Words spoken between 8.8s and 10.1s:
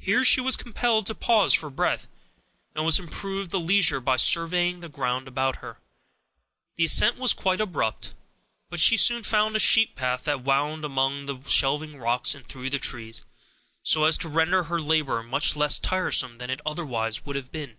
she soon found a sheep